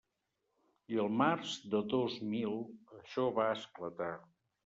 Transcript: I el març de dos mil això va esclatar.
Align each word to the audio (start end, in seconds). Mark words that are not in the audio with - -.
I 0.93 0.97
el 1.03 1.09
març 1.17 1.51
de 1.75 1.81
dos 1.91 2.17
mil 2.31 2.57
això 3.01 3.27
va 3.39 3.47
esclatar. 3.59 4.11